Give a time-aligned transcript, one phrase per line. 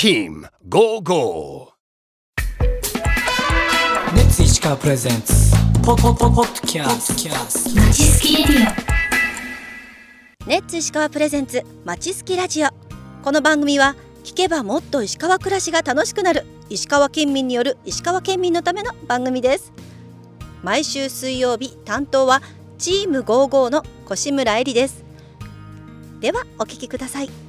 [0.00, 1.72] Team Go Go.
[4.14, 5.32] レッツ石川プレゼンツ
[5.84, 8.66] ポポポポッドキャストキャストまちすきレディ
[10.46, 12.68] ネッツ石川プレゼンツまちすきラジオ
[13.24, 16.46] この番組は聞けばもっと石川暮らしが楽しくなる。
[16.70, 19.72] 石川県民による石川県民のための番組です。
[20.62, 22.40] 毎週水曜日担当は
[22.78, 25.04] チーム55の越村恵里です。
[26.20, 27.47] ではお聞きください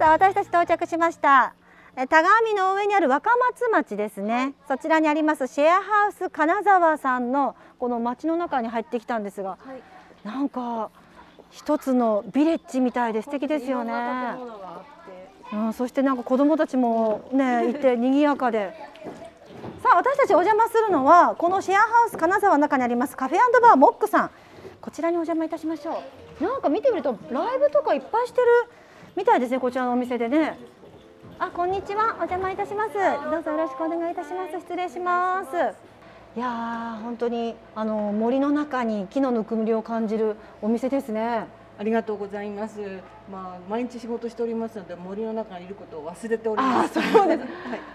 [0.00, 1.52] さあ私たち到着しました。
[1.94, 4.54] え田川海の上にある若松町ですね。
[4.66, 9.58] そちらにありますシェアハウス金沢さんのこの町の中に入ってきたんですが、
[10.24, 10.88] なんか
[11.50, 13.92] 一つのビレッジみたいで素敵ですよね。
[15.52, 18.72] うん、そしてなんか子供たちもねいて賑やかで。
[19.82, 24.30] さあ私たちお邪魔するのはこのシェアハウス金沢の中にありますカフェバーモックさん。
[24.80, 26.02] こちらにお邪魔いたしましょ
[26.40, 26.42] う。
[26.42, 28.46] なんか見てみるとライブとかいっぱいしてる
[29.16, 30.56] みたいですねこちらのお店でね。
[31.38, 32.14] あこんにちは。
[32.14, 32.92] お邪魔いたします。
[33.30, 34.60] どうぞよろしくお願いいたします。
[34.60, 35.50] 失礼します。
[36.36, 41.46] いやー本当にあの森の中に木のぬくもりを感じるお店ですね。
[41.80, 42.78] ありがとうございます。
[43.32, 46.92] まあ毎日仕事しておりますので森の中にいることを忘れております。
[46.92, 47.38] そうですはい。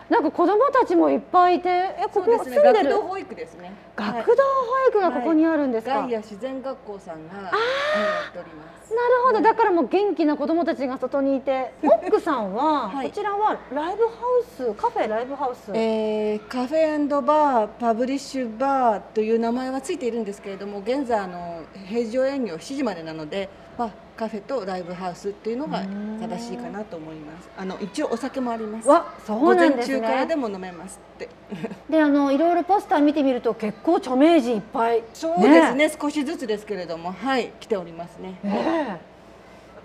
[0.10, 2.58] なんか子供たちもいっぱいいてえここですね。
[2.64, 3.72] 学童保育ですね。
[3.96, 7.50] 学童保育がここにあるんですか、ガイア自然学校さんがや
[8.30, 8.92] っております。
[8.92, 14.10] なるほど、だからもう元気な子供たちが外にいて、モックさんは、はいこちらはライブハ
[14.42, 15.72] ウス、カフェライブハウス？
[15.76, 25.84] えー、カフェバーパブリッシュバーという名前はついているんですけれども現在あの平常営業7時までなので、まあ、カフェとライブハウスっていうのが
[26.20, 27.50] 正しいかなと思います。
[27.58, 28.88] あの一応お酒もあります。
[28.88, 30.36] わ、そう午前なんです中からでね。
[30.36, 31.30] も飲めますって。
[31.90, 35.04] で、あのいろいろポスター見てみると結構著名人いっぱい。
[35.14, 35.90] そうですね。
[35.90, 37.12] 少しずつですけれども。
[37.12, 37.52] はい。
[37.60, 39.16] 来ておりますね、ねえ。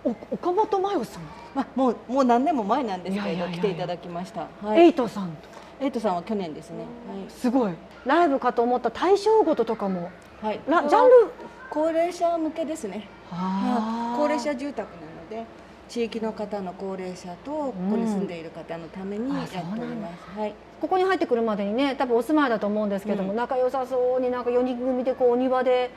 [0.04, 1.22] お岡本真代さん、
[1.54, 5.84] まあ、もうもう何年も前なんですけど来ていただきました、はエイい、トさんと。
[5.84, 6.84] エイトさんは去年ですね。
[7.28, 7.72] すごい。
[8.06, 10.10] ライブかと思った大正ごととかも、
[10.40, 11.30] はい、ジャンル。
[11.70, 13.06] 高齢者向けですね。
[13.30, 14.16] あー。
[14.18, 15.46] 高齢者住宅なので
[15.88, 20.54] 地域の方の高齢者とここに住んでいる方のためにやっております、はい。
[20.80, 23.36] ここに入ってくるまでにね多分お住まいだと思うんですけども、うん。
[23.36, 25.90] 仲良さそうになんか4人組でこうお庭で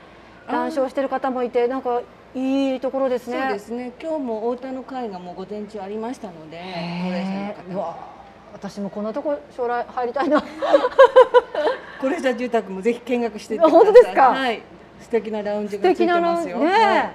[0.48, 2.02] 談笑してる方もいてなんか
[2.34, 3.40] いいところですね。
[3.40, 3.92] そうですね。
[4.00, 6.60] 今日もお歌の会がもう午前中ありましたので
[7.04, 8.14] 高齢者の方。
[8.52, 10.42] 私もこんなとこ将来入りたいな。
[12.00, 13.84] 高齢者住宅もぜひ見学していってください。
[13.84, 14.28] 本当ですか？
[14.30, 14.62] はい
[15.04, 16.58] 素敵なラウンジ素がついてますよ。
[16.58, 17.14] ね、は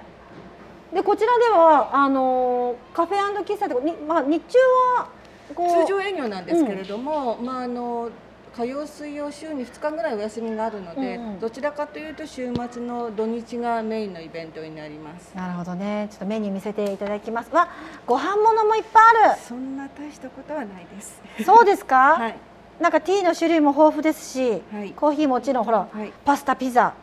[0.92, 0.96] い。
[0.96, 4.58] でこちらではあのーカフェ喫茶とかにまあ日中
[4.98, 5.10] は
[5.56, 8.10] 通常営業なんですけれども、まああの
[8.56, 11.40] 火曜水曜週に2日ぐらいお休みがあるので、うんうん。
[11.40, 15.32] どちらかというと週末の土日がメインのイベントになります。
[15.36, 16.08] なるほどね。
[16.12, 17.52] ちょっとメニュー見せていただきます。
[17.54, 17.70] わ
[18.06, 21.22] ご飯物もいっぱいあそんな大したことはないです。
[21.38, 22.36] るそうですか、 はい。
[22.80, 24.92] なんかティーの種類も豊富ですし、はい。
[24.92, 26.12] コーヒーもちろんほら、はい。
[26.26, 26.94] パスタピザ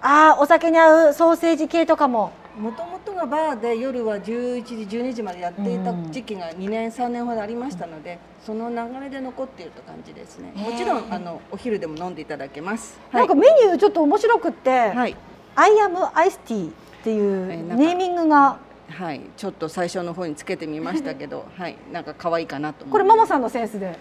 [0.00, 2.32] あーお酒に合うソーセージ系とかも。
[2.58, 10.52] もともとがバーで夜は11時12時までやっていた時期が2年3年ほどありましたので、その流れで残っていると感じですね。
[10.56, 12.98] もちろんあのお昼でも飲んでいただけます。
[13.12, 15.14] なんかメニューちょっと面白くって、はい。
[15.54, 16.72] アイアムアイスティーっ
[17.04, 17.46] ていう
[17.76, 18.58] ネーミングが。
[18.88, 23.98] はい、ちょっと最初の方につけてみましたけど、 はい、なんか可愛いかなとこれママさんのセンスで。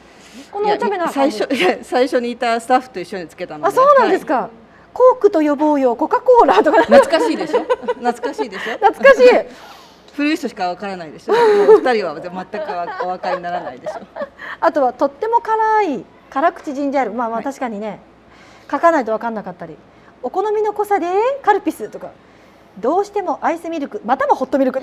[0.52, 1.48] このお茶目な最初
[1.82, 3.68] 最初にいたスタッフと一緒につけたので。
[3.70, 4.28] あそうなんですはい。
[4.28, 4.50] か、
[4.96, 6.84] コークと呼ぼうよコカ・コーラとか。
[6.84, 7.64] 懐かしいでしょ？
[7.66, 8.74] 懐かしいでしょ？
[8.78, 9.24] 懐かしい。
[10.14, 11.34] 古い人しかわからないでしょ？
[11.34, 14.00] 二人は全くお分かりにならないでしょ？
[14.62, 17.18] あとはとっても辛い辛口ジンジャーエール。
[17.18, 17.44] まあまあはい。
[17.44, 18.00] 確かにね、
[18.72, 19.76] 書かないと分かんなかったり。
[20.24, 21.08] お好みの濃さで
[21.42, 22.12] カルピスとか。
[22.80, 24.02] どうしてもアイスミルク。
[24.06, 24.82] またもホットミルクい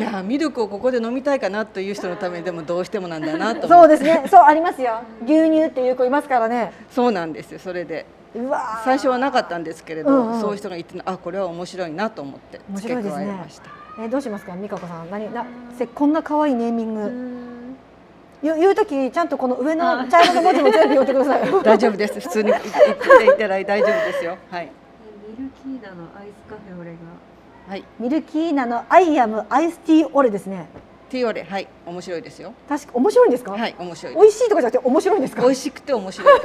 [0.00, 4.24] やミルクをここで飲みたいかなという人のためにでもどうしてもなんだなとそうですね。
[4.30, 5.00] そうありますよ。
[5.24, 6.72] 牛乳っていう子いますからね。
[6.90, 7.58] そうなんですよ。
[7.58, 8.04] それで
[8.84, 10.40] 最初はなかったんですけれど、うんうん。
[10.40, 13.70] そういう人がいてあこれは面白いなと思って面付け加えました、
[14.02, 14.54] えどうしますか？
[14.56, 15.10] 美香子さん。
[15.10, 15.44] 何な
[15.76, 17.30] せこんな可愛いネーミング。
[18.42, 21.50] 言う言う時ちゃんとこの上の茶色の文字も全部言ってください。
[21.62, 22.20] 大丈夫です。
[22.20, 22.72] 普通に言ってい
[23.38, 24.38] ただいて大丈夫ですよ。
[24.50, 24.70] はい。
[25.38, 26.96] ミルキーナのアイスカフェオレが。
[27.68, 27.84] はい。
[27.98, 30.66] ミルキーナのアイアムアイスティーオレですね
[31.10, 32.54] ティオレはい面白いですよ。
[32.68, 35.42] 確か面白いんですか、はい面白いで美味しいとかじゃなくて面白いんですか？
[35.42, 36.40] す美味しくて面白い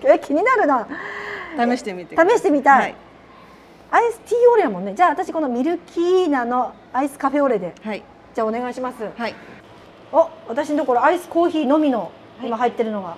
[0.00, 0.86] で え気になるな。
[0.86, 2.80] す試してみて試してみたい。
[2.80, 2.94] はい。
[3.92, 4.94] アイスティーオレやもんね。
[4.94, 7.74] じゃあ私このミルキーナのアイスカフェオレで。
[7.82, 8.02] はい。
[8.34, 9.02] じゃあお願いします。
[9.16, 9.34] はい。
[10.12, 13.16] お私のところアイスコーヒーのみの今入ってるのが、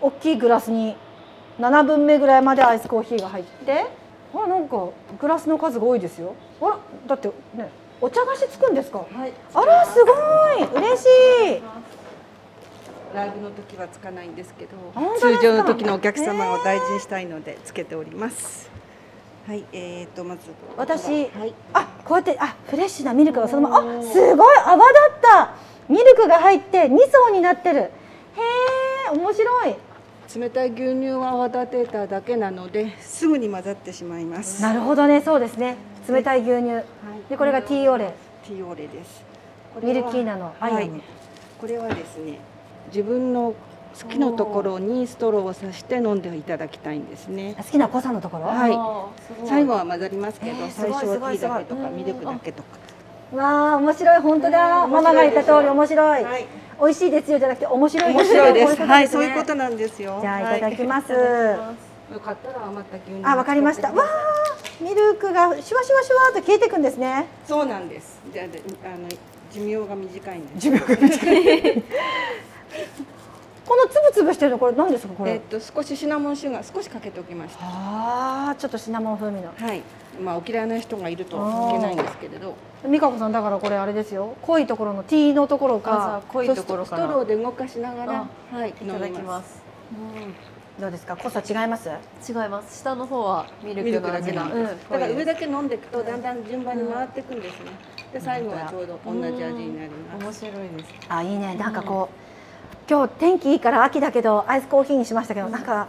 [0.00, 0.96] 大きいグラスに
[1.60, 3.86] 7分目ぐらいまでアイスコーヒーが入って。
[4.34, 4.88] あらなんか
[5.20, 6.34] グラスの数が多いですよ。
[6.60, 6.78] あら
[7.08, 7.68] だってね
[8.02, 8.98] お茶菓子つくんですか？
[8.98, 9.32] はい。
[9.54, 10.10] あらすご
[10.64, 10.84] い。
[10.84, 11.06] 嬉し
[11.58, 11.62] い。
[13.14, 14.70] ライブの時はつかないんですけど
[15.20, 18.70] 通常の時のお客様を大事にしたいのでつけております。
[19.46, 20.40] はいえー、とまず
[20.76, 21.54] 私はい。
[21.74, 25.54] あこうやってあフレッシュなミルクがそのままあすごい泡立った。
[25.88, 27.80] ミルクが入って2層になってる。
[27.80, 27.90] へ
[29.08, 29.76] え面白い。
[30.34, 34.62] 冷たい牛乳を泡立てただけなのですぐに混ざってしまいます。
[34.62, 35.76] なるほどねそうですね
[36.08, 36.84] 冷たい牛乳。
[37.28, 38.14] でこれがティーオレ
[38.44, 39.24] ティーオレです。
[39.82, 40.54] ミルキーナの。
[40.60, 40.90] アイアムはい、
[41.60, 42.38] これはですね
[42.88, 43.54] 自分の
[43.98, 47.54] 好きなところにストローを刺して飲んでいただきたいんですね。
[47.58, 48.44] 好きな濃さのところ？
[48.46, 49.46] はい。
[49.46, 52.68] 最後は混ざりますけど、えーす最初はティーだけとかミルクだけとか。
[53.36, 54.20] わあ面白い。
[54.20, 54.86] 本当だ。
[54.86, 56.24] ママが言った通り面白い。
[56.24, 56.46] はい。
[56.80, 57.38] 美味しいですよ。
[57.38, 58.76] じゃなくて面白い面白いです。
[58.76, 60.18] こはいそうねいうことなんですよ。
[60.20, 60.60] じゃあい。
[60.60, 61.74] ただきます、は
[62.10, 63.92] い、よかったら余った牛乳あわかりました。
[63.92, 64.06] わあ
[64.82, 67.26] ミルクがシュワシュワシュワっと消えていくんですね。
[67.46, 68.20] そうなんです。
[68.32, 69.08] じゃあの
[69.52, 71.82] 寿命が短いんです寿命が短い。
[73.64, 77.60] このつぶつぶしてるのこれ何ですかこれ、えっと少しシナモンシュガー少しかけておきました。
[77.62, 79.52] ああちょっとシナモン風味の。
[79.56, 79.82] はい。
[80.20, 82.54] まあお嫌いな人がいるといけないんですけれど。
[82.90, 84.34] 美香子さんだからこれあれですよ。
[84.42, 88.28] 濃いところの T のところあか濃いところスからトローで動かしながら。
[88.50, 89.62] はいいただきます
[90.80, 91.16] どうですか？
[91.16, 91.90] 濃さ違います？
[92.26, 92.78] 違います。
[92.78, 97.70] 下の方はミルクの味が、うんん、だから上だけ飲んでいくとだんだん順番に回っていくんですね。
[98.12, 100.94] で最後はちょうど同じ味になります面白いです。
[101.08, 101.54] あいいね。
[101.56, 105.88] なんかこう、今日天気いいから秋だけどアイスコーヒーにしましたけど、なんか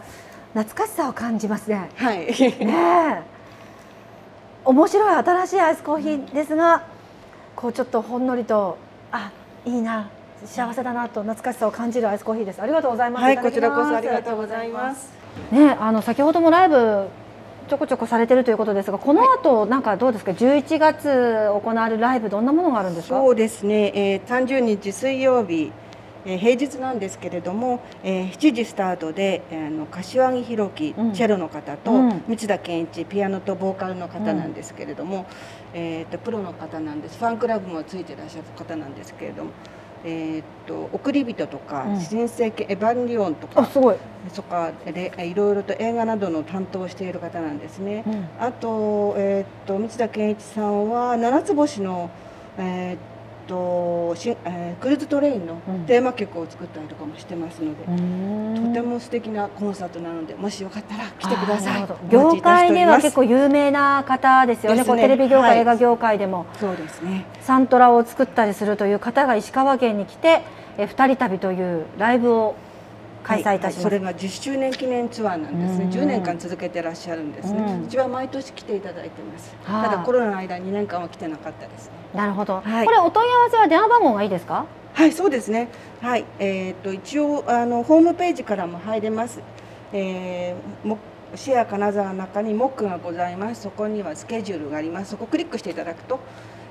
[0.54, 1.90] 懐かしさを感じますね。
[1.96, 2.28] はい。
[2.28, 3.22] ねえ。
[4.66, 6.86] 面白い新しいアイスコーヒーですが、
[7.56, 8.78] こうちょっとほんのりと
[9.12, 9.32] あ
[9.66, 10.10] いいな
[10.46, 12.62] 幸せだなと懐かしさを感じるアイスコーヒーです。
[12.62, 13.24] ありがとうございます。
[13.24, 15.12] はいこちらこそありがとうございます。
[15.52, 17.08] ねあの先ほどもライブ
[17.70, 23.16] ちょこちょこされてるということですがこの後なんかどうですか？11月行われるライブどんなものがあるんですか？
[23.16, 25.72] そうですね、えー、30日水曜日、
[26.26, 31.14] えー平日なんですけれども、えー7時スタートで、えーあの柏木弘樹、うん。
[31.14, 32.24] チェロの方と、うん。
[32.28, 35.26] 三田健一ピアノとボーカルの方なんですけれども、
[35.74, 37.18] えー、とプロの方なんです。
[37.18, 39.52] ファンクラブもついてらっしゃる方なんですけれども。
[40.06, 42.00] えー、と送り人とか、うん。
[42.00, 43.96] 新世紀エヴァンリオンとかあすごい、
[44.36, 48.04] とかでいろいろと映画などの担当をしている方なんですね。
[48.06, 48.28] うん。
[48.40, 52.10] あと,、えー、と三田健一さんは七つ星の、
[52.58, 52.98] えーっ
[54.14, 55.86] としえークルーズトレインのうん。
[55.86, 57.84] テーマ曲を作ったりとかもしてますので、
[58.62, 61.88] ととても素敵なコンサートなのでもしよかったら来てください。
[62.10, 64.80] 業界では結構有名な方ですよね。
[64.80, 66.46] ねこうテレビ業界、はい映画業界でも。
[66.60, 67.26] そうですね。
[67.42, 70.42] サントラを作ったりするという方が石川県に来て
[70.78, 72.56] え二人旅というライブを
[73.24, 75.86] 開催いたします、はいはいそれが10周年記念ツアーなんですね。
[75.86, 77.60] うん10年間続けてらっしゃるんですね。
[77.60, 79.56] うんうちは毎年来ていただいてます。
[79.64, 81.92] はあただコロナの間2年間は来てなかったですね。
[82.14, 84.66] なるほど、はいこれお問い合わせは電話番号がいいですか？
[84.94, 85.70] はい、そうですね。
[86.02, 89.40] はい、えっ、と一応あのホームページからも入れます。
[89.92, 90.98] えー、も
[91.36, 93.64] シェア金沢の中にモックがございます。
[93.64, 95.12] そこにはスケジュールがあります。
[95.12, 96.20] そこをクリックしていただくと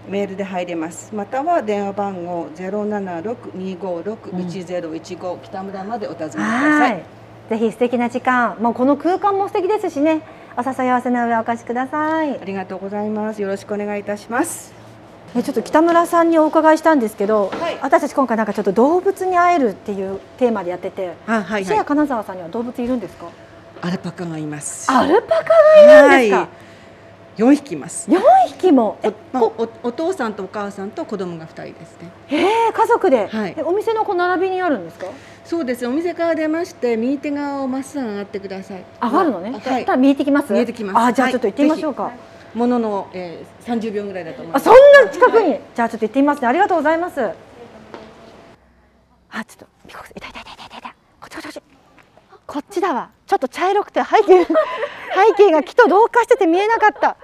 [0.09, 1.15] メールで入れます。
[1.15, 6.93] または電話番号ゼロ七六二五六一ゼロ一五北村までお尋ねください。
[6.93, 7.03] はい
[7.51, 10.23] ぜひ素敵な時間もうこの空間も素敵ですしね
[10.57, 13.43] お誘い合わせの上お貸しくださいありがとうございます。
[13.43, 14.73] よろしくお願いいたします。
[15.37, 23.27] えちょっと北村さんにお伺いしたんですけど、はい私たち今回なんかちょっと動物に会えるっていうテーマでやってて、あ、はいシェア金沢さんには動物いるんですか？
[23.83, 24.91] アルパカがいます。
[24.91, 26.49] アルパカがいるんですか、はい。
[27.37, 28.11] 四匹います。
[28.11, 28.99] 4匹も？
[29.03, 32.11] えおまあ、おお父さんとお母さんと子供が二人ですね。
[32.29, 33.55] へえ家族で、はい。
[33.55, 35.07] でお店のこう並びにあるんですか？
[35.45, 35.83] そうです。
[35.83, 35.89] ね。
[35.89, 38.85] お店から出まして右手側をまっすぐ上がってください。
[39.01, 39.85] 上がるのね、あはい。
[39.87, 40.53] ただ見えてきます？
[40.53, 40.99] 見えてきます。
[40.99, 41.33] あじゃあはい。
[41.33, 42.13] ちょっと行ってみましょうか、
[42.55, 44.69] ものの、えー、30秒ぐらいだと思います。
[44.69, 45.59] あそんな近くに？
[45.75, 46.49] じゃあちょっと行ってみますね。
[46.49, 47.21] ありがとうございます。
[49.31, 51.63] あちょっとピココさんいたいたいたいたいこっちこっち
[52.47, 53.11] こっちだわ。
[53.27, 54.47] ちょっと茶色くて背景
[55.15, 57.17] 背景が木と同化してて見えなかった。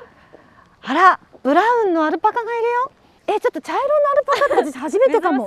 [0.82, 2.92] あらブラウンのアルパカがいるよ。
[3.26, 5.46] えちょっと茶色のアルパカって私初めてかも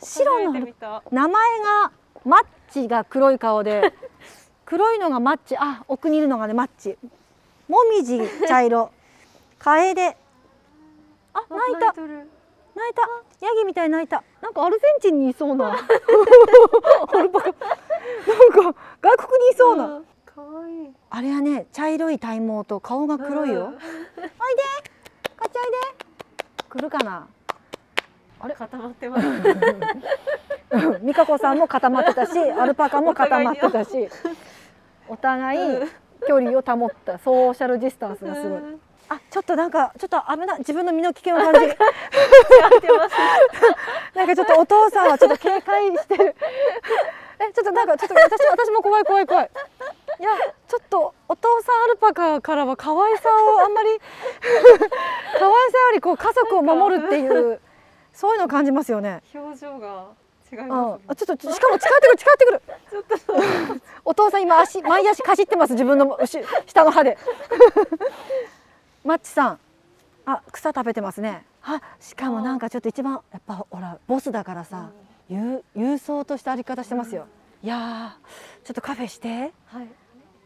[0.00, 0.52] 白の
[1.10, 1.92] 名前が
[2.24, 3.92] マッチが黒い顔で
[4.64, 5.56] 黒いのがマッチ。
[5.56, 6.98] あ奥にいるのがねマッチ。
[7.68, 8.90] もみじ茶色。
[9.58, 10.16] カエデ。
[11.32, 11.92] あ泣いた。
[11.92, 13.02] 泣いた。
[13.40, 14.22] ヤギみたいに泣いた。
[14.40, 15.72] なんかアルゼンチンにいそうな。
[15.74, 17.46] アルパカ。
[17.46, 20.06] なんか外国にいそうな、うん
[20.68, 20.90] いい。
[21.10, 23.78] あれはね茶色い体毛と顔が黒いよ、おいで。
[25.38, 25.76] こっちおいで。
[26.68, 27.26] 来るかな。
[28.40, 28.54] あれ？
[28.54, 29.26] 固まってます。
[31.02, 34.08] 美香子さんも固まってたし アルパカも固まってたし
[35.08, 35.88] お互い
[36.26, 38.60] 距離を保ったソーシャルディスタンスがすごい。
[39.08, 41.76] あちょっとなんかちょっと危ない自分の身の危険を感じる。
[44.14, 46.34] なんかちょっとお父さんはちょっと警戒してる。
[47.38, 49.50] えちょっとなんかちょっと私私も怖い怖い怖い
[50.18, 50.30] いや
[50.66, 55.50] ちょっとお父さんアルパカからは可愛さをあんまり 可愛さよ
[55.94, 57.60] りこう家族を守るっていう
[58.12, 59.22] そういうのを感じますよね。
[59.34, 60.06] 表情が
[60.50, 60.68] 違いうん。
[60.68, 63.18] ます、あちょっとしかも近寄ってくる近寄って
[63.66, 63.82] くる。
[64.06, 67.18] お父さん今足前足かじってます自分の後下の歯で。
[69.04, 69.58] マッチさん。
[70.24, 71.44] あ草食べてますね。
[71.62, 74.90] あしかもなんかちょっと一番やっぱほらボスだからさ、
[75.28, 77.26] ゆ郵送とした歩き方してますよ、
[77.62, 79.52] いやーちょっとカフェして。
[79.66, 79.88] はい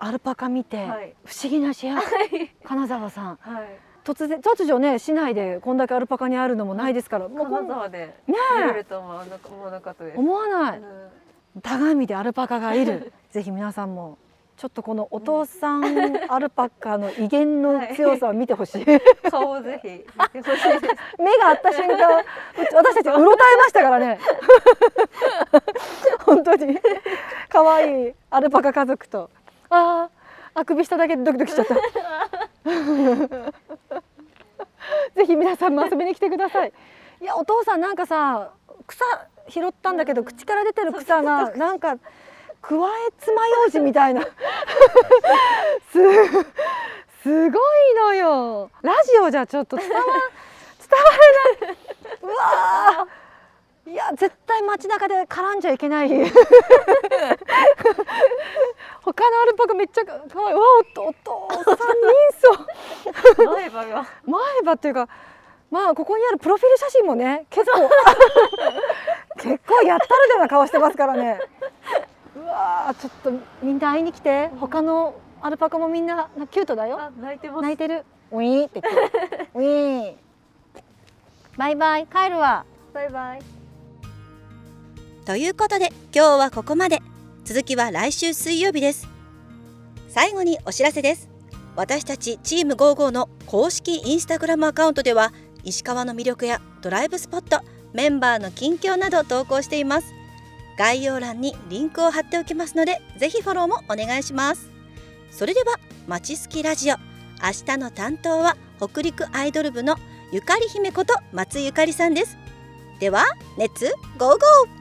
[0.01, 1.15] アルパカ見て、はい。
[1.25, 2.49] 不思議な幸せ。
[2.65, 3.39] 金沢さん。
[3.41, 3.79] はい。
[4.03, 10.19] 突然突如ね市内でこんだけアルパカにあるのもないですから、金沢でね見れえると思わなか思わなかったです。
[10.19, 10.83] 思わない、う
[11.59, 11.61] ん。
[11.61, 13.13] 鏡でアルパカがいる。
[13.31, 14.17] ぜひ皆さんも
[14.57, 15.85] ちょっとこのお父さん
[16.29, 18.87] アルパカの威厳の強さを見てほしい。
[19.31, 19.89] 顔をぜひ
[20.35, 22.25] 見てほしい目が合った瞬間
[22.73, 24.19] 私たちうろたえましたからね。
[26.25, 26.79] 本当に。
[27.49, 29.31] 可愛いアルパカ家族と
[29.71, 31.75] あーあくびしただけでドキドキしちゃった。
[35.15, 36.73] ぜひ皆さんも遊びに来てください。
[37.21, 38.51] いやお父さんなんかさ
[38.87, 39.05] 草
[39.49, 41.97] 拾ったんだけど口から出てる草がなんか
[42.61, 44.23] くわえ爪楊枝みたいな。
[45.93, 45.99] す
[47.23, 47.59] すご
[47.91, 48.71] いのよ。
[48.83, 50.09] ラジオじゃちょっと伝わ伝わ
[51.61, 51.77] れない。
[52.23, 53.91] うわー。
[53.91, 56.11] いや絶対街中で絡んじゃいけない
[59.03, 60.55] 他のアルパカめっちゃかわいい。
[60.55, 60.61] わ
[60.99, 61.77] おお父さん
[62.39, 64.07] 人相前歯が。
[64.27, 65.09] 前歯っていうか
[65.71, 67.89] まあここにあるプロフィール写真もね結構
[69.39, 71.41] 結構やったるでな顔してますからね。
[72.37, 72.95] うわー。
[72.95, 74.49] ちょっとみんな会いに来て。
[74.61, 76.99] 他のアルパカもみんなキュートだよ。
[77.01, 77.63] あ泣いてます。
[77.63, 78.05] 泣いてる。
[78.31, 79.19] ウィーンって言って。
[79.19, 80.17] るウィーン。
[81.57, 82.07] バイバイ。
[82.07, 82.65] 帰るわ。
[82.93, 83.43] バイバイ。
[85.25, 87.01] ということで今日はここまで
[87.51, 89.09] 続きは来週水曜日です。
[90.09, 91.29] 最後にお知らせです。
[91.75, 95.33] 私たちチーム55の公式インスタグラムアカウントでは
[95.65, 97.61] 石川の魅力やドライブスポット
[97.93, 100.13] メンバーの近況など投稿しています。
[100.79, 104.71] 概要欄にリンクを貼っておきますのでぜひフォローもお願いします。
[105.33, 105.75] それでは
[106.07, 106.95] まちすきラジオ。
[107.43, 109.97] 明日の担当は北陸アイドル部の
[110.31, 112.39] ゆかり姫こと松ゆかりさんです。
[113.01, 113.25] では
[113.59, 114.80] レッツゴーゴー!